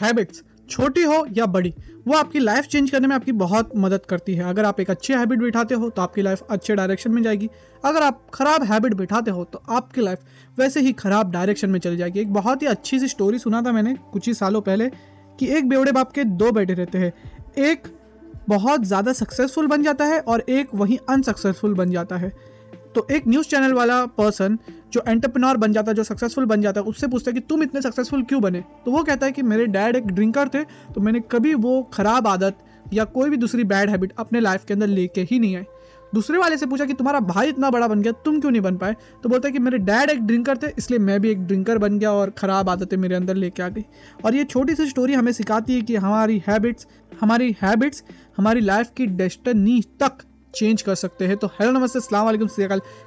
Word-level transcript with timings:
Habits, 0.00 0.42
छोटी 0.70 1.02
हो 1.02 1.24
या 1.32 1.46
बड़ी, 1.46 1.72
वो 2.06 2.14
आपकी 2.14 2.38
लाइफ 2.38 2.64
चेंज 2.64 2.90
करने 2.90 3.08
में 3.08 3.14
आपकी 3.16 3.32
बहुत 3.34 3.70
मदद 3.76 4.04
करती 4.08 4.34
है। 4.34 4.44
अगर 4.44 4.64
आप 4.64 4.80
एक 4.80 4.90
अच्छी 4.90 5.12
हैबिट 5.12 5.38
बिठाते 5.38 5.74
हो 5.74 5.88
तो 5.90 6.02
आपकी 6.02 6.22
लाइफ 6.22 6.46
अच्छे 6.50 6.74
डायरेक्शन 6.74 7.12
में 7.12 7.22
जाएगी। 7.22 7.48
अगर 7.84 8.02
आप 8.02 8.20
खराब 8.34 8.62
हैबिट 8.64 8.94
बिठाते 8.94 9.30
हो 9.30 9.44
तो 9.44 9.62
आपकी 9.70 10.00
लाइफ 10.00 10.18
वैसे 10.58 10.80
ही 10.80 10.92
खराब 10.94 11.30
डायरेक्शन 11.32 11.70
में 11.70 11.78
चली 11.80 11.96
जाएगी। 11.96 12.20
एक 12.20 12.32
बहुत 12.32 12.62
ही 12.62 12.66
अच्छी 12.66 12.98
सी 12.98 13.08
स्टोरी 13.08 13.38
सुना 13.38 13.62
था 13.62 13.72
मैंने 13.72 13.94
कुछ 14.12 14.26
ही 14.26 14.34
सालों 14.34 14.60
पहले 14.62 14.88
कि 15.38 15.48
एक 15.48 15.68
बेवड़े 15.68 15.92
बाप 15.92 16.12
के 16.12 16.24
दो 16.24 16.50
बेटे 16.52 16.74
रहते 16.74 16.98
हैं। 16.98 17.12
एक 17.60 17.88
बहुत 18.48 18.84
ज़्यादा 18.84 19.12
सक्सेसफुल 19.14 19.66
बन 19.66 19.82
जाता 19.82 20.04
है 20.04 20.20
और 20.20 20.40
एक 20.40 20.74
वहीं 20.74 20.98
अनसक्सेसफुल 21.08 21.74
बन 21.74 21.90
जाता 21.90 22.16
है। 22.16 22.32
तो 22.96 23.06
एक 23.12 23.26
न्यूज़ 23.28 23.48
चैनल 23.48 23.72
वाला 23.72 24.04
पर्सन 24.18 24.58
जो 24.92 25.02
एंटरप्रेन्योर 25.08 25.56
बन 25.56 25.72
जाता 25.72 25.90
है, 25.90 25.94
जो 25.94 26.02
सक्सेसफुल 26.04 26.44
बन 26.46 26.62
जाता 26.62 26.80
है, 26.80 26.86
उससे 26.86 27.06
पूछता 27.06 27.30
है 27.30 27.34
कि 27.34 27.40
तुम 27.40 27.62
इतने 27.62 27.80
सक्सेसफुल 27.82 28.22
क्यों 28.22 28.40
बने? 28.42 28.64
तो 28.84 28.90
वो 28.90 29.02
कहता 29.02 29.26
है 29.26 29.32
कि 29.32 29.42
मेरे 29.44 29.66
डैड 29.68 29.96
एक 29.96 30.06
ड्रिंकर 30.06 30.48
थे 30.48 30.62
तो 30.94 31.00
मैंने 31.00 31.20
कभी 31.32 31.54
वो 31.56 31.82
खराब 31.94 32.26
आदत 32.26 32.58
या 32.92 33.04
कोई 33.06 33.30
भी 33.30 33.36
दूसरी 33.36 33.64
बैड 33.64 33.90
हैबिट 33.90 34.12
अपने 34.18 34.40
लाइफ 34.40 34.64
के 34.64 34.74
अंदर 34.74 34.86
लेके 34.88 35.26
ही 35.30 35.38
नहीं 35.38 35.56
आए 35.56 35.66
दूसरे 36.14 36.38
वाले 36.38 36.56
से 36.56 36.66
पूछा 36.66 36.84
कि 36.84 36.92
तुम्हारा 36.94 37.20
भाई 37.22 37.48
इतना 37.48 37.70
बड़ा 37.70 37.86
बन 37.88 38.02
गया, 38.02 38.12
तुम 38.14 38.38
क्यों 38.40 38.50
नहीं 38.50 38.62
बन 38.62 38.76
पाए? 38.76 38.94
तो 39.22 39.28
बोलता 39.28 39.48
है 39.48 39.52
कि 39.52 39.58
मेरे 39.58 39.78
डैड 39.78 40.10
एक 40.10 40.20
ड्रिंकर 40.22 40.56
थे, 40.56 40.70
इसलिए 40.78 40.98
मैं 40.98 41.20
भी 41.20 41.30
एक 41.30 41.40
ड्रिंकर 41.46 41.78
बन 41.78 41.98
गया 41.98 42.12
और 42.12 42.30
ख़राब 42.30 42.68
आदतें 42.70 42.96
मेरे 42.96 43.14
अंदर 43.14 43.34
लेके 43.34 43.62
आ 43.62 43.68
गई। 43.68 43.84
और 44.24 44.34
ये 44.34 44.44
छोटी 44.44 44.74
सी 44.74 44.86
स्टोरी 44.86 45.14
हमें 45.14 45.32
सिखाती 45.32 45.74
है 45.74 45.82
कि 45.82 45.96
हमारी 45.96 46.42
हैबिट्स 46.48 46.86
हमारी 47.20 47.54
हैबिट्स 47.62 48.02
हमारी 48.38 48.60
लाइफ 48.60 48.90
की 48.96 49.06
डेस्टनी 49.18 49.80
तक 50.00 50.22
चेंज 50.56 50.82
कर 50.82 50.94
सकते 50.94 51.26
हैं। 51.26 51.36
तो 51.36 51.46
हेलो 51.50 51.72
नमस्ते, 51.72 51.98
अस्सलाम 51.98 52.24
वालेकुम 52.24 52.48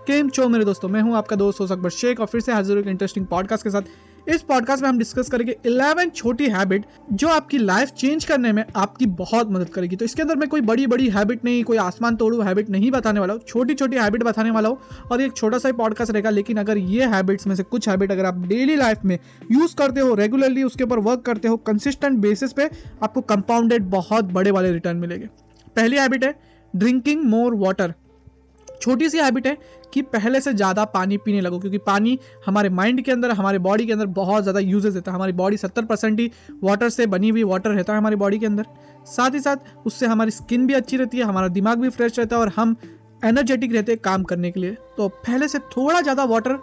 केम 0.08 0.30
चो 0.30 0.48
मेरे 0.50 0.66
दोस्तों? 0.66 0.90
मैं 0.90 1.02
हूँ 1.02 1.16
आपका 1.18 1.36
दोस्त 1.36 1.60
हो 1.60 1.68
सकबर 1.68 1.90
शेख 1.92 2.20
और 2.20 2.28
फिर 2.28 2.42
से 2.42 2.52
हाजिर 2.52 2.78
एक 2.78 2.88
इंटरेस्टिंग 2.88 3.26
पॉडकास्ट 3.26 3.64
के 3.64 3.70
साथ। 3.70 4.30
इस 4.30 4.42
पॉडकास्ट 4.42 4.84
में 4.84 4.88
हम 4.90 4.98
डिस्कस 5.00 5.30
करेंगे 5.30 5.56
11 5.66 6.10
छोटी 6.10 6.48
हैबिट 6.50 6.86
जो 7.14 7.28
आपकी 7.28 7.58
लाइफ 7.58 7.90
चेंज 7.90 8.26
करने 8.26 8.52
में 8.52 8.64
आपकी 8.76 9.06
बहुत 9.06 9.52
मदद 9.52 9.70
करेगी। 9.70 9.96
तो 9.96 10.06
इसके 10.06 10.22
अंदर 10.22 10.36
मैं 10.36 10.50
कोई 10.50 10.62
बड़ी 10.62 10.86
बड़ी 10.88 11.08
हैबिट 11.10 11.46
नहीं, 11.46 11.64
कोई 11.64 11.78
आसमान 11.78 12.16
तोड़ू 12.16 12.42
हैबिट 12.42 12.70
नहीं 12.70 12.92
बताने 12.92 13.20
वाला 13.20 13.34
हूँ। 13.34 13.42
छोटी 13.48 13.74
छोटी 13.74 13.98
हैबिट 13.98 14.24
बताने 14.24 14.52
वाला 14.52 14.70
हूँ 14.70 14.78
और 15.12 15.22
एक 15.22 15.34
छोटा 15.34 15.58
सा 15.58 15.72
पॉडकास्ट 15.72 16.12
रहेगा। 16.12 16.30
लेकिन 16.30 16.58
अगर 16.58 16.78
ये 16.78 17.06
हैबिट्स 17.08 17.48
में 17.48 17.56
से 17.56 17.64
कुछ 17.66 17.90
हैबिट 17.90 18.12
अगर 18.12 18.26
आप 18.26 18.46
डेली 18.48 18.76
लाइफ 18.76 19.06
में 19.06 19.18
यूज़ 19.52 19.76
करते 19.76 20.02
हो 20.02 20.14
रेगुलरली 20.16 20.64
उसके 20.64 20.84
ऊपर 20.84 21.00
वर्क 21.00 21.22
करते 21.22 21.48
हो 21.48 21.58
कंसिस्टेंट 21.58 22.20
बेसिस 22.20 22.54
पे 22.54 22.70
आपको 23.04 23.22
कंपाउंडेड 23.24 23.90
बहुत 23.90 24.32
बड़े 24.34 24.52
वाले 24.52 24.72
रिटर्न 24.72 24.98
मिलेंगे। 24.98 25.30
पहली 25.76 25.98
हैबिट 25.98 26.24
है 26.24 26.34
ड्रिंकिंग 26.74 27.24
मोर 27.26 27.56
वाटर। 27.58 27.94
छोटी 28.68 29.10
सी 29.10 29.18
हैबिट 29.18 29.48
है 29.48 29.58
कि 29.94 30.02
पहले 30.04 30.40
से 30.42 30.54
ज़्यादा 30.54 30.84
पानी 30.88 31.18
पीने 31.18 31.42
लगो, 31.42 31.60
क्योंकि 31.60 31.78
पानी 31.80 32.18
हमारे 32.46 32.70
माइंड 32.72 33.02
के 33.02 33.12
अंदर, 33.12 33.32
हमारे 33.32 33.60
बॉडी 33.60 33.86
के 33.86 33.94
अंदर 33.94 34.06
बहुत 34.08 34.44
ज़्यादा 34.44 34.60
यूजेस 34.60 34.94
देता 34.94 35.12
है। 35.12 35.16
हमारी 35.16 35.34
बॉडी 35.34 35.58
सत्तर 35.58 35.86
परसेंट 35.86 36.20
ही 36.20 36.30
वाटर 36.64 36.90
से 36.90 37.08
बनी 37.08 37.30
हुई 37.30 37.44
वाटर 37.46 37.70
रहता 37.72 37.94
है 37.94 38.00
हमारी 38.00 38.16
बॉडी 38.16 38.40
के 38.40 38.46
अंदर। 38.46 38.66
साथ 39.08 39.32
ही 39.32 39.40
साथ 39.40 39.86
उससे 39.86 40.06
हमारी 40.08 40.32
स्किन 40.32 40.68
भी 40.68 40.74
अच्छी 40.74 40.98
रहती 40.98 41.18
है, 41.18 41.24
हमारा 41.24 41.48
दिमाग 41.50 41.80
भी 41.80 41.90
फ्रेश 41.90 42.20
रहता 42.20 42.36
है 42.36 42.42
और 42.42 42.52
हम 42.56 42.76
एनर्जेटिक 43.22 43.74
रहते 43.74 43.92
हैं 43.92 44.02
काम 44.02 44.24
करने 44.24 44.52
के 44.52 44.60
लिए। 44.60 44.78
तो 44.98 45.08
पहले 45.08 45.48
से 45.48 45.60
थोड़ा 45.70 46.02
ज़्यादा 46.02 46.24
वाटर 46.26 46.54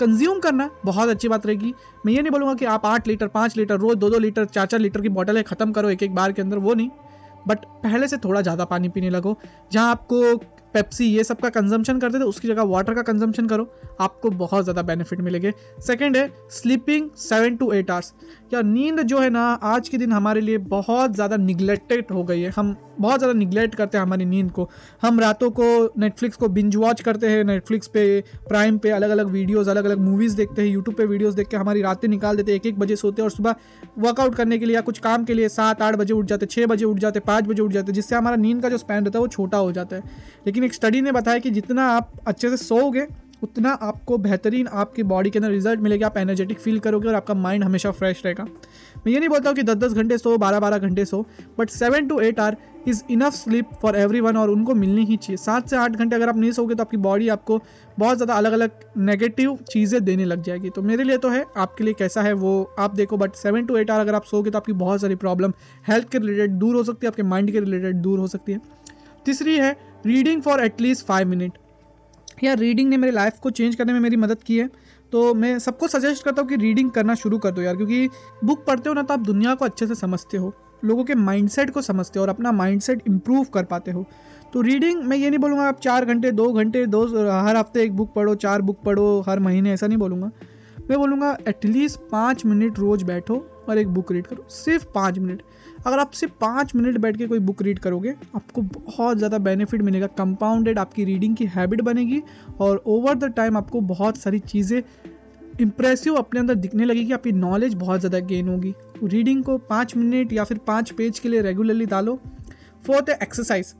कंज्यूम 0.00 0.38
करना 0.40 0.68
बहुत 0.84 1.08
अच्छी 1.08 1.28
बात 1.28 1.46
रहेगी। 1.46 1.72
मैं 2.06 2.12
ये 2.12 2.22
नहीं 2.22 2.30
बोलूँगा 2.32 2.54
कि 2.54 2.64
आप 2.66 2.86
आठ 2.86 3.08
लीटर, 3.08 3.26
पाँच 3.28 3.56
लीटर, 3.56 3.76
रोज़ 3.76 3.98
दो 3.98 4.10
दो 4.10 4.18
लीटर 4.18 4.44
चार 4.46 4.66
चार 4.66 4.80
लीटर 4.80 5.00
की 5.00 5.08
बॉटल 5.10 5.36
है 5.36 5.42
ख़त्म 5.44 5.72
करो 5.72 5.90
एक 5.90 6.02
एक 6.02 6.14
बार 6.14 6.32
के 6.32 6.42
अंदर, 6.42 6.58
वो 6.58 6.74
नहीं। 6.74 6.88
बट 7.48 7.64
पहले 7.82 8.08
से 8.08 8.16
थोड़ा 8.16 8.40
ज़्यादा 8.40 8.64
पानी 8.64 8.88
पीने 8.88 9.10
लगो। 9.10 9.36
जहाँ 9.72 9.90
आपको 9.90 10.36
पेप्सी 10.74 11.06
ये 11.06 11.24
सब 11.24 11.40
का 11.40 11.48
कंजम्पशन 11.50 11.98
करते 11.98 12.18
थे, 12.18 12.22
उसकी 12.24 12.48
जगह 12.48 12.62
वाटर 12.64 12.94
का 12.94 13.02
कंजम्पशन 13.02 13.46
करो। 13.46 13.66
आपको 14.00 14.30
बहुत 14.32 14.64
ज़्यादा 14.64 14.82
बेनिफिट 14.82 15.20
मिलेंगे। 15.20 15.52
सेकेंड 15.80 16.16
है 16.16 16.30
sleeping 16.52 17.08
seven 17.18 17.56
to 17.56 17.70
eight 17.72 17.90
hours 17.90 18.12
या 18.54 18.62
नींद 18.62 19.00
जो 19.02 19.18
है 19.20 19.30
ना, 19.30 19.42
आज 19.54 19.88
के 19.88 19.98
दिन 19.98 20.12
हमारे 20.12 20.40
लिए 20.40 20.58
बहुत 20.58 21.14
ज़्यादा 21.14 21.36
निगलेक्टेड 21.36 22.12
हो 22.12 22.24
गई 22.24 22.40
है। 22.40 22.50
हम 22.50 22.76
बहुत 23.00 23.18
ज़्यादा 23.18 23.38
निगलेक्ट 23.38 23.74
करते 23.74 23.98
हैं 23.98 24.02
हमारी 24.02 24.24
नींद 24.24 24.50
को। 24.50 24.68
हम 25.02 25.20
रातों 25.20 25.50
को 25.50 25.64
नेटफ्लिक्स 25.98 26.36
को 26.36 26.48
बिंज 26.48 26.76
वॉच 26.76 27.00
करते 27.00 27.28
हैं 27.28 27.44
नेटफ्लिक्स 27.44 27.88
पे 27.88 28.04
प्राइम 28.48 28.78
पे 28.78 28.90
अलग 28.90 29.10
अलग 29.10 29.26
वीडियोज़ 29.28 29.70
अलग 29.70 29.84
अलग 29.84 29.98
मूवीज़ 30.00 30.36
देखते 30.36 30.62
हैं 30.62 30.68
यूट्यूब 30.68 30.96
पे 30.96 31.04
वीडियोज़ 31.06 31.36
देख 31.36 31.48
के 31.48 31.56
हमारी 31.56 31.82
रातें 31.82 32.08
निकाल 32.08 32.36
देते 32.36 32.52
हैं 32.52 32.56
एक 32.56 32.66
एक 32.66 32.78
बजे 32.78 32.96
सोते 32.96 33.22
हैं 33.22 33.24
और 33.24 33.30
सुबह 33.30 33.54
वर्कआउट 33.98 34.34
करने 34.34 34.58
के 34.58 34.66
लिए 34.66 34.74
या 34.74 34.80
कुछ 34.82 34.98
काम 35.00 35.24
के 35.24 35.34
लिए 35.34 35.48
सात 35.50 35.82
आठ 35.82 35.96
बजे 35.96 36.14
उठ 36.14 36.26
जाते 36.26 36.46
छः 36.46 36.66
बजे 36.66 36.84
उठ 36.84 36.98
जाते 36.98 37.20
पाँच 37.22 37.44
बजे 37.46 37.62
उठ 37.62 37.72
जाते 37.72 37.92
जिससे 37.92 38.16
हमारा 38.16 38.36
नींद 38.36 38.62
का 38.62 38.68
जो 38.68 38.78
स्पैन 38.78 39.04
रहता 39.04 39.18
है 39.18 39.20
वो 39.20 39.28
छोटा 39.28 39.58
हो 39.58 39.72
जाता 39.72 39.96
है। 39.96 40.02
लेकिन 40.46 40.64
एक 40.64 40.74
स्टडी 40.74 41.00
ने 41.00 41.12
बताया 41.12 41.38
कि 41.38 41.50
जितना 41.50 41.86
आप 41.88 42.12
अच्छे 42.26 42.50
से 42.50 42.56
सोओगे 42.56 43.06
उतना 43.44 43.70
आपको 43.82 44.18
बेहतरीन 44.18 44.66
आपकी 44.74 45.02
बॉडी 45.04 45.30
के 45.30 45.38
अंदर 45.38 45.50
रिज़ल्ट 45.50 45.80
मिलेगा, 45.80 46.06
आप 46.06 46.16
एनर्जेटिक 46.18 46.58
फील 46.58 46.78
करोगे 46.80 47.08
और 47.08 47.14
आपका 47.14 47.34
माइंड 47.36 47.64
हमेशा 47.64 47.90
फ्रेश 47.92 48.22
रहेगा। 48.24 48.44
मैं 48.44 49.12
ये 49.12 49.18
नहीं 49.18 49.28
बोलता 49.28 49.48
हूँ 49.48 49.56
कि 49.56 49.62
दस 49.62 49.76
दस 49.76 49.92
घंटे 49.92 50.18
सो 50.18 50.36
बारह 50.38 50.60
बारह 50.60 50.78
घंटे 50.78 51.04
सो 51.04 51.24
but 51.58 51.70
seven 51.70 52.06
to 52.08 52.20
eight 52.20 52.40
hour 52.40 52.56
is 52.88 53.02
enough 53.10 53.32
sleep 53.34 53.68
for 53.82 53.96
everyone 54.20 54.36
और 54.36 54.50
उनको 54.50 54.74
मिलनी 54.74 55.04
ही 55.04 55.16
चाहिए। 55.16 55.36
सात 55.36 55.68
से 55.68 55.76
आठ 55.76 55.92
घंटे 55.92 56.16
अगर 56.16 56.28
आप 56.28 56.36
नहीं 56.36 56.50
सोगे 56.52 56.74
तो 56.74 56.82
आपकी 56.82 56.96
बॉडी 56.98 57.28
आपको 57.28 57.60
बहुत 57.98 58.16
ज़्यादा 58.16 58.34
अलग 58.34 58.52
अलग 58.52 58.70
नेगेटिव 58.98 59.56
चीज़ें 59.70 60.04
देने 60.04 60.24
लग 60.24 60.42
जाएगी। 60.42 60.70
तो 60.70 60.82
मेरे 60.82 61.04
लिए 61.04 61.18
तो 61.18 61.28
है, 61.28 61.44
आपके 61.56 61.84
लिए 61.84 61.94
कैसा 61.94 62.22
है 62.22 62.32
वो 62.34 62.74
आप 62.78 62.94
देखो 62.94 63.16
but 63.16 63.34
seven 63.36 63.66
to 63.66 63.76
eight 63.76 63.90
hour 63.90 64.00
अगर 64.00 64.14
आप 64.14 64.24
सोगे 64.24 64.50
तो 64.50 64.58
आपकी 64.58 64.72
बहुत 64.74 65.00
सारी 65.00 65.14
प्रॉब्लम 65.16 65.52
हेल्थ 65.88 66.08
के 66.08 66.18
रिलेटेड 66.18 66.52
दूर 66.52 66.76
हो 66.76 66.84
सकती 66.84 67.06
है, 67.06 67.10
आपके 67.10 67.22
माइंड 67.24 67.52
के 67.52 67.60
रिलेटेड 67.60 67.96
दूर 67.98 68.18
हो 68.18 68.26
सकती 68.28 68.52
है। 68.52 68.60
तीसरी 69.26 69.56
है 69.56 69.76
reading 70.06 70.42
for 70.42 70.60
at least 70.60 71.06
five 71.06 71.28
minute 71.28 71.58
या 72.42 72.54
रीडिंग 72.54 72.88
ने 72.90 72.96
मेरी 72.96 73.12
लाइफ 73.12 73.38
को 73.42 73.50
चेंज 73.50 73.74
करने 73.74 73.92
में 73.92 74.00
मेरी 74.00 74.16
मदद 74.16 74.42
की 74.42 74.58
है 74.58 74.68
तो 75.12 75.32
मैं 75.34 75.58
सबको 75.58 75.88
सजेस्ट 75.88 76.24
करता 76.24 76.42
हूँ 76.42 76.48
कि 76.48 76.56
रीडिंग 76.56 76.90
करना 76.90 77.14
शुरू 77.14 77.38
कर 77.38 77.50
दो 77.50 77.62
यार, 77.62 77.76
क्योंकि 77.76 78.08
बुक 78.44 78.64
पढ़ते 78.66 78.88
हो 78.88 78.94
ना 78.94 79.02
तो 79.02 79.14
आप 79.14 79.20
दुनिया 79.20 79.54
को 79.54 79.64
अच्छे 79.64 79.86
से 79.86 79.94
समझते 79.94 80.36
हो, 80.36 80.52
लोगों 80.84 81.04
के 81.04 81.14
माइंडसेट 81.14 81.70
को 81.70 81.82
समझते 81.82 82.18
हो 82.18 82.22
और 82.22 82.28
अपना 82.28 82.52
माइंडसेट 82.52 83.02
इम्प्रूव 83.06 83.44
कर 83.54 83.64
पाते 83.64 83.90
हो। 83.90 84.04
तो 84.52 84.60
रीडिंग 84.60 85.02
मैं 85.02 85.16
ये 85.16 85.30
नहीं 85.30 85.38
बोलूँगा 85.40 85.64
आप 85.64 85.80
चार 85.80 86.04
घंटे, 86.04 86.30
दो 86.32 86.52
घंटे, 86.52 86.84
दो, 86.86 87.04
हर 87.40 87.56
हफ़्ते 87.56 87.82
एक 87.82 87.96
बुक 87.96 88.12
पढ़ो, 88.14 88.34
चार 88.36 88.62
बुक 88.62 88.82
पढ़ो, 88.84 89.24
हर 89.28 89.38
महीने 89.40 89.72
ऐसा 89.72 89.86
नहीं 89.86 89.98
बोलूँगा। 89.98 90.30
मैं 90.80 90.98
बोलूँगा 90.98 91.36
एटलीस्ट 91.48 92.00
पाँच 92.10 92.44
मिनट 92.46 92.78
रोज़ 92.78 93.04
बैठो 93.04 93.36
और 93.68 93.78
एक 93.78 93.88
बुक 93.88 94.12
रीड 94.12 94.26
करो। 94.26 94.46
सिर्फ़ 94.50 94.84
पाँच 94.94 95.18
मिनट। 95.18 95.42
अगर 95.86 95.98
आप 95.98 96.10
सिर्फ़ 96.12 96.32
पाँच 96.40 96.74
मिनट 96.74 96.98
बैठ 96.98 97.16
के 97.16 97.26
कोई 97.26 97.38
बुक 97.40 97.62
रीड 97.62 97.78
करोगे, 97.78 98.14
आपको 98.34 98.62
बहुत 98.62 99.18
ज़्यादा 99.18 99.38
बेनिफिट 99.40 99.82
मिलेगा 99.82 100.06
कंपाउंडेड 100.08 100.78
आपकी 100.78 101.04
रीडिंग 101.04 101.36
की 101.36 101.46
हैबिट 101.46 101.80
बनेगी 101.82 102.22
और 102.60 102.82
ओवर 102.86 103.14
द 103.14 103.32
टाइम 103.32 103.56
आपको 103.56 103.80
बहुत 103.82 104.18
सारी 104.18 104.38
चीज़ें 104.40 104.80
इंप्रेसिव 105.60 106.14
अपने 106.14 106.40
अंदर 106.40 106.54
दिखने 106.56 106.84
लगेगी, 106.84 107.12
आपकी 107.12 107.32
नॉलेज 107.32 107.74
बहुत 107.74 108.00
ज़्यादा 108.00 108.18
गेन 108.26 108.48
होगी। 108.48 108.74
रीडिंग 109.04 109.42
को 109.44 109.56
पाँच 109.60 109.96
मिनट 109.96 110.32
या 110.32 110.44
फिर 110.44 110.58
पाँच 110.66 110.90
पेज 110.92 111.18
के 111.18 111.28
लिए 111.28 111.42
रेगुलरली 111.42 111.86
डालो। 111.86 112.18
फोर्थ 112.84 113.10
है 113.10 113.18
एक्सरसाइज 113.22 113.74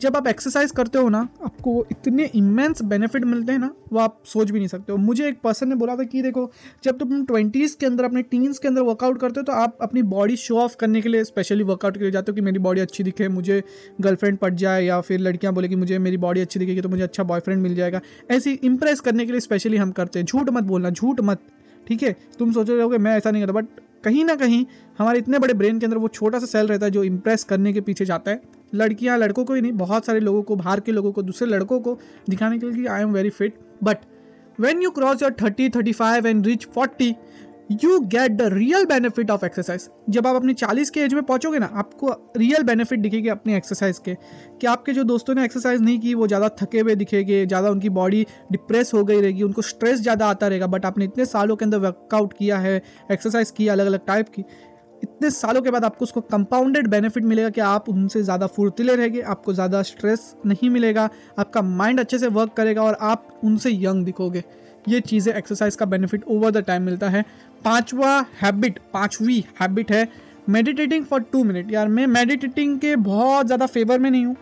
जब 0.00 0.16
आप 0.16 0.26
एक्सरसाइज 0.26 0.70
करते 0.70 0.98
हो 0.98 1.08
ना, 1.08 1.18
आपको 1.44 1.72
वो 1.72 1.86
इतने 1.90 2.24
इमेंस 2.34 2.82
बेनिफिट 2.82 3.24
मिलते 3.24 3.52
हैं 3.52 3.58
ना, 3.58 3.70
वो 3.92 3.98
आप 3.98 4.20
सोच 4.24 4.50
भी 4.50 4.58
नहीं 4.58 4.68
सकते 4.68 4.92
हो। 4.92 4.98
मुझे 4.98 5.26
एक 5.28 5.40
पर्सन 5.40 5.68
ने 5.68 5.74
बोला 5.74 5.96
था 5.96 6.02
कि 6.02 6.22
देखो, 6.22 6.50
जब 6.84 6.98
तुम 6.98 7.24
ट्वेंटीज़ 7.24 7.76
के 7.76 7.86
अंदर, 7.86 8.04
अपने 8.04 8.22
टीन्स 8.22 8.58
के 8.58 8.68
अंदर 8.68 8.82
वर्कआउट 8.82 9.20
करते 9.20 9.40
हो 9.40 9.44
तो 9.44 9.52
आप 9.52 9.78
अपनी 9.82 10.02
बॉडी 10.04 10.36
शो 10.36 10.58
ऑफ़ 10.58 10.76
करने 10.76 11.00
के 11.00 11.08
लिए 11.08 11.24
स्पेशली 11.24 11.64
वर्कआउट 11.64 11.96
के 11.96 12.02
लिए 12.02 12.10
जाते 12.10 12.32
हो 12.32 12.34
कि 12.34 12.40
मेरी 12.40 12.58
बॉडी 12.58 12.80
अच्छी 12.80 13.04
दिखे, 13.04 13.28
मुझे 13.28 13.62
गर्लफ्रेंड 14.00 14.38
पड़ 14.38 14.52
जाए, 14.54 14.84
या 14.84 15.00
फिर 15.00 15.20
लड़कियाँ 15.20 15.54
बोले 15.54 15.68
कि 15.68 15.76
मुझे 15.76 15.98
मेरी 15.98 16.16
बॉडी 16.16 16.40
अच्छी 16.40 16.60
दिखेगी 16.60 16.80
तो 16.80 16.88
मुझे 16.88 17.02
अच्छा 17.02 17.22
बॉयफ्रेंड 17.22 17.62
मिल 17.62 17.74
जाएगा। 17.74 18.00
ऐसी 18.30 18.52
इंप्रेस 18.54 19.00
करने 19.00 19.26
के 19.26 19.32
लिए 19.32 19.40
स्पेशली 19.40 19.76
हम 19.76 19.90
करते 19.92 20.18
हैं। 20.18 20.26
झूठ 20.26 20.50
मत 20.50 20.64
बोलना, 20.64 20.90
झूठ 20.90 21.20
मत, 21.20 21.40
ठीक 21.86 22.02
है? 22.02 22.16
तुम 22.38 22.52
सोच 22.52 22.70
रहे 22.70 22.82
हो 22.82 22.88
कि 22.88 22.98
मैं 22.98 23.16
ऐसा 23.16 23.30
नहीं 23.30 23.42
करता 23.42 23.60
बट 23.60 23.80
कहीं 24.04 24.24
ना 24.24 24.34
कहीं 24.36 24.64
हमारे 24.98 25.18
इतने 25.18 25.38
बड़े 25.38 25.54
ब्रेन 25.54 25.78
के 25.78 25.86
अंदर 25.86 25.98
वो 25.98 26.08
छोटा 26.08 26.38
सा 26.38 26.46
सेल 26.46 26.66
रहता 26.66 26.86
है 26.86 26.90
जो 26.92 27.04
इम्प्रेस 27.04 27.44
करने 27.44 27.72
के 27.72 27.80
पीछे 27.80 28.04
जाता 28.04 28.30
है। 28.30 28.40
लड़कियाँ 28.72 29.18
लड़कों 29.18 29.44
को 29.44 29.54
ही 29.54 29.60
नहीं, 29.60 29.72
बहुत 29.74 30.06
सारे 30.06 30.20
लोगों 30.20 30.42
को, 30.42 30.56
बाहर 30.56 30.80
के 30.80 30.92
लोगों 30.92 31.12
को, 31.12 31.22
दूसरे 31.22 31.48
लड़कों 31.48 31.80
को 31.80 31.98
दिखाने 32.28 32.58
के 32.58 32.66
लिए 32.66 32.76
कि 32.76 32.86
I 32.86 33.02
am 33.02 33.12
very 33.12 33.30
fit 33.30 33.58
but 33.84 33.98
when 34.58 34.82
you 34.82 34.90
cross 34.90 35.22
your 35.22 35.36
thirty 35.42 35.68
thirty 35.70 35.92
five 35.94 36.26
and 36.26 36.46
reach 36.46 36.66
forty 36.66 37.14
you 37.82 37.98
get 38.02 38.32
the 38.32 38.42
real 38.52 38.84
benefit 38.86 39.30
of 39.30 39.44
exercise 39.44 39.88
जब 40.10 40.26
आप 40.26 40.36
अपनी 40.36 40.52
चालीस 40.54 40.90
के 40.90 41.00
एज 41.00 41.14
में 41.14 41.22
पहुंचोगे 41.22 41.58
ना, 41.58 41.66
आपको 41.66 42.10
रियल 42.36 42.62
बेनिफिट 42.62 43.00
दिखेगी 43.00 43.28
अपनी 43.28 43.54
एक्सरसाइज 43.54 43.98
के। 43.98 44.14
कि 44.60 44.66
आपके 44.66 44.92
जो 44.92 45.04
दोस्तों 45.04 45.34
ने 45.34 45.44
एक्सरसाइज 45.44 45.80
नहीं 45.80 45.98
की, 46.00 46.14
वो 46.14 46.26
ज़्यादा 46.26 46.48
थके 46.60 46.80
हुए 46.80 46.94
दिखेंगे, 46.94 47.44
ज़्यादा 47.46 47.70
उनकी 47.70 47.88
बॉडी 47.90 48.24
डिप्रेस 48.52 48.94
हो 48.94 49.04
गई 49.04 49.20
रहेगी, 49.20 49.42
उनको 49.42 49.62
स्ट्रेस 49.62 50.00
ज़्यादा 50.00 50.26
आता 50.26 50.48
रहेगा। 50.48 50.66
बट 50.66 50.86
आपने 50.86 51.04
इतने 51.04 51.24
सालों 51.26 51.56
के 51.56 51.64
अंदर 51.64 51.78
वर्कआउट 51.78 52.32
किया 52.32 52.58
है 52.58 52.82
एक्सरसाइज 53.12 53.50
किया 53.50 53.72
अलग 53.72 53.86
अलग 53.86 54.06
टाइप 54.06 54.28
की 54.28 54.44
इतने 55.02 55.30
सालों 55.30 55.62
के 55.62 55.70
बाद 55.70 55.84
आपको 55.84 56.04
उसको 56.04 56.20
कंपाउंडेड 56.22 56.86
बेनिफिट 56.88 57.24
मिलेगा 57.24 57.50
कि 57.50 57.60
आप 57.62 57.88
उनसे 57.88 58.22
ज़्यादा 58.22 58.46
फुर्तीले 58.48 58.94
रहेंगे, 58.96 59.20
आपको 59.22 59.52
ज़्यादा 59.54 59.82
स्ट्रेस 59.82 60.34
नहीं 60.46 60.70
मिलेगा, 60.70 61.08
आपका 61.38 61.62
माइंड 61.62 62.00
अच्छे 62.00 62.18
से 62.18 62.28
वर्क 62.28 62.52
करेगा 62.52 62.82
और 62.82 62.96
आप 63.02 63.40
उनसे 63.44 63.70
यंग 63.72 64.04
दिखोगे। 64.04 64.42
ये 64.88 65.00
चीज़ें 65.00 65.32
एक्सरसाइज 65.34 65.76
का 65.76 65.86
बेनिफिट 65.86 66.24
ओवर 66.26 66.50
द 66.50 66.64
टाइम 66.64 66.82
मिलता 66.82 67.08
है। 67.08 67.24
पाँचवा 67.64 68.18
हैबिट 68.42 68.78
पाँचवीं 68.92 69.42
हैबिट 69.60 69.92
है 69.92 70.08
मेडिटेटिंग 70.48 71.04
फॉर 71.04 71.20
टू 71.22 71.42
मिनट 71.44 71.72
यार, 71.72 71.88
मैं 71.88 72.06
मेडिटेटिंग 72.08 72.78
के 72.80 72.94
बहुत 72.98 73.46
ज़्यादा 73.46 73.66
फेवर 73.66 73.98
में 73.98 74.10
नहीं 74.10 74.24
हूँ। 74.26 74.36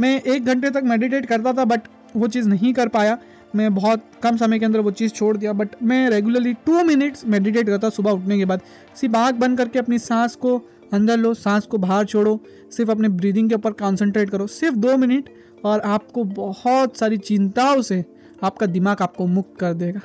मैं 0.00 0.20
एक 0.22 0.44
घंटे 0.44 0.70
तक 0.70 0.82
मेडिटेट 0.84 1.26
करता 1.26 1.52
था 1.52 1.64
बट 1.64 1.88
वो 2.16 2.28
चीज़ 2.28 2.48
नहीं 2.48 2.72
कर 2.74 2.88
पाया। 2.88 3.18
मैं 3.54 3.74
बहुत 3.74 4.04
कम 4.22 4.36
समय 4.36 4.58
के 4.58 4.64
अंदर 4.64 4.80
वो 4.80 4.90
चीज़ 4.92 5.12
छोड़ 5.12 5.36
दिया 5.36 5.52
बट 5.52 5.74
मैं 5.82 6.08
रेगुलरली 6.10 6.52
टू 6.66 6.82
मिनट्स 6.84 7.24
मेडिटेट 7.26 7.66
करता 7.66 7.90
सुबह 7.90 8.10
उठने 8.10 8.38
के 8.38 8.44
बाद। 8.44 8.60
सिर्फ़ 8.96 9.16
आँख 9.16 9.34
बंद 9.34 9.58
करके 9.58 9.78
अपनी 9.78 9.98
सांस 9.98 10.34
को 10.36 10.56
अंदर 10.92 11.16
लो, 11.16 11.32
सांस 11.34 11.66
को 11.66 11.78
बाहर 11.78 12.04
छोड़ो, 12.06 12.38
सिर्फ़ 12.70 12.90
अपने 12.90 13.08
ब्रीदिंग 13.10 13.48
के 13.48 13.54
ऊपर 13.54 13.72
कॉन्सेंट्रेट 13.74 14.30
करो। 14.30 14.46
सिर्फ़ 14.48 14.76
दो 14.76 14.96
मिनट 14.96 15.28
और 15.64 15.80
आपको 15.80 16.24
बहुत 16.24 16.96
सारी 16.96 17.16
चिंताओं 17.18 17.82
से 17.82 18.04
आपका 18.42 18.66
दिमाग 18.68 19.02
आपको 19.02 19.26
मुक्त 19.28 19.58
कर 19.60 19.74
देगा। 19.74 20.00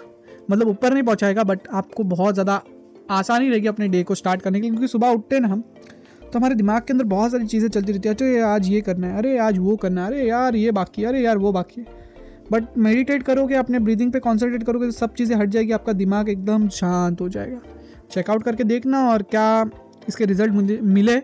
मतलब 0.52 0.68
ऊपर 0.68 0.94
नहीं 0.94 1.04
पहुँचाएगा 1.04 1.44
बट 1.44 1.68
आपको 1.74 2.04
बहुत 2.06 2.34
ज़्यादा 2.34 2.62
आसानी 3.12 3.50
रहेगी 3.50 3.68
अपने 3.68 3.88
डे 3.88 4.04
को 4.04 4.16
स्टार्ट 4.16 4.42
करने 4.42 4.60
के 4.60 4.62
लिए, 4.62 4.72
क्योंकि 4.72 4.88
सुबह 4.88 5.10
उठते 5.10 5.40
ना 5.40 5.48
हम 5.48 5.64
तो 6.24 6.40
हमारे 6.40 6.56
दिमाग 6.56 6.82
के 6.82 6.94
अंदर 6.94 7.06
बहुत 7.06 7.32
सारी 7.32 7.46
चीज़ें 7.48 7.68
चलती 7.70 7.92
रहती 7.92 8.10
है। 8.10 8.16
अरे 8.16 8.40
आज 8.44 8.68
ये 8.68 8.82
करना 8.82 9.08
है, 9.08 9.18
अरे 9.18 9.38
आज 9.40 9.58
वो 9.58 9.76
करना 9.76 10.02
है, 10.02 10.08
अरे 10.08 10.28
यार 10.28 10.56
ये 10.56 10.72
बाकी 10.72 11.02
है, 11.02 11.08
अरे 11.08 11.22
यार 11.22 11.38
वो 11.38 11.52
बाकी 11.52 11.82
है। 11.82 12.04
बट 12.52 12.78
मेडिटेट 12.78 13.24
करोगे, 13.24 13.56
अपने 13.56 13.80
ब्रीदिंग 13.80 14.12
पे 14.12 14.20
कॉन्सेंट्रेट 14.20 14.64
करोगे 14.64 14.86
तो 14.86 14.92
सब 14.92 15.14
चीज़ें 15.14 15.36
हट 15.38 15.50
जाएगी, 15.50 15.72
आपका 15.72 15.94
दिमाग 15.94 16.30
एकदम 16.30 16.68
शांत 16.70 17.22
हो 17.22 17.30
जाएगा। 17.30 17.60
चेकआउट 18.12 18.44
करके 18.44 18.64
देखना 18.64 19.08
और 19.10 19.22
क्या 19.24 19.66
इसके 20.08 20.26
रिज़ल्ट 20.26 20.54
मुझे 20.54 20.80
मिले, 20.84 21.18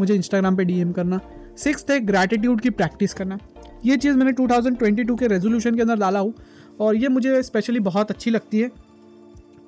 मुझे 0.00 0.14
इंस्टाग्राम 0.14 0.56
पे 0.56 0.64
डीएम 0.64 0.92
करना। 0.92 1.20
सिक्स 1.56 1.84
है 1.90 2.00
ग्रैटिट्यूड 2.00 2.60
की 2.60 2.70
प्रैक्टिस 2.70 3.14
करना। 3.14 3.38
ये 3.84 3.96
चीज़ 3.96 4.16
मैंने 4.16 4.32
2022 4.32 5.18
के 5.18 5.26
रेजोल्यूशन 5.26 5.74
के 5.74 5.82
अंदर 5.82 5.96
डाला 5.96 6.18
हूँ 6.18 6.34
और 6.80 6.96
ये 6.96 7.08
मुझे 7.08 7.42
स्पेशली 7.42 7.80
बहुत 7.80 8.10
अच्छी 8.10 8.30
लगती 8.30 8.60
है। 8.60 8.70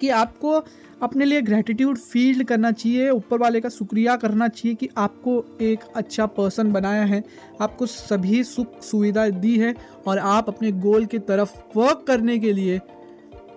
कि 0.01 0.09
आपको 0.09 0.65
अपने 1.03 1.25
लिए 1.25 1.43
ग्रेटिट्यूड 1.43 1.99
फील 1.99 2.45
करना 2.45 2.71
चाहिए, 2.71 3.11
ऊपर 3.11 3.39
वाले 3.39 3.61
का 3.61 3.69
शुक्रिया 3.69 4.17
करना 4.17 4.49
चाहिए 4.49 4.75
कि 4.75 4.89
आपको 4.97 5.59
एक 5.61 5.79
अच्छा 5.97 6.27
पर्सन 6.27 6.73
बनाया 6.73 7.05
है, 7.05 7.25
आपको 7.61 7.87
सभी 7.87 8.45
सुख 8.45 8.83
सुविधा 8.83 9.29
दी 9.29 9.59
है 9.59 9.75
और 10.07 10.19
आप 10.19 10.49
अपने 10.49 10.73
गोल 10.73 11.07
की 11.07 11.19
तरफ़ 11.19 11.79
वर्क 11.79 12.05
करने 12.07 12.39
के 12.39 12.53
लिए 12.53 12.81